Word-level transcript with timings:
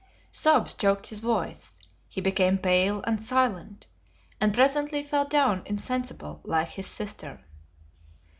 Sobs 0.31 0.73
choked 0.73 1.05
his 1.05 1.19
voice; 1.19 1.79
he 2.09 2.21
became 2.21 2.57
pale 2.57 3.03
and 3.03 3.23
silent, 3.23 3.85
and 4.39 4.51
presently 4.51 5.03
fell 5.03 5.25
down 5.25 5.61
insensible, 5.67 6.41
like 6.43 6.69
his 6.69 6.87
sister. 6.87 7.45